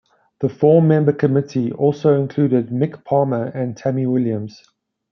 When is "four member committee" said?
0.49-1.71